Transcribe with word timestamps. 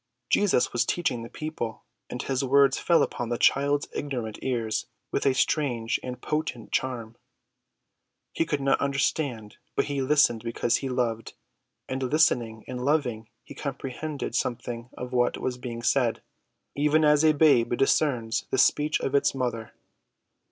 Jesus 0.31 0.73
was 0.73 0.83
teaching 0.83 1.21
the 1.21 1.29
people, 1.29 1.83
and 2.09 2.23
his 2.23 2.43
words 2.43 2.79
fell 2.79 3.03
upon 3.03 3.29
the 3.29 3.37
child's 3.37 3.87
ignorant 3.93 4.39
ears 4.41 4.87
with 5.11 5.27
a 5.27 5.35
strange 5.35 5.99
and 6.01 6.19
potent 6.19 6.71
charm. 6.71 7.17
He 8.33 8.43
could 8.47 8.61
not 8.61 8.81
understand; 8.81 9.57
but 9.75 9.85
he 9.85 10.01
listened 10.01 10.43
because 10.43 10.77
he 10.77 10.89
loved; 10.89 11.35
and, 11.87 12.01
listening 12.01 12.63
and 12.67 12.83
loving, 12.83 13.29
he 13.43 13.53
comprehended 13.53 14.33
something 14.33 14.89
of 14.97 15.13
what 15.13 15.37
was 15.37 15.59
being 15.59 15.83
said, 15.83 16.23
even 16.73 17.05
as 17.05 17.23
a 17.23 17.31
babe 17.35 17.77
discerns 17.77 18.47
the 18.49 18.57
speech 18.57 18.99
of 19.01 19.13
its 19.13 19.35
mother. 19.35 19.71